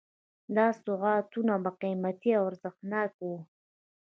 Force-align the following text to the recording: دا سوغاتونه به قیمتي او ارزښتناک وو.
دا 0.55 0.67
سوغاتونه 0.83 1.53
به 1.63 1.71
قیمتي 1.81 2.31
او 2.39 2.43
ارزښتناک 2.49 3.11
وو. 3.23 3.35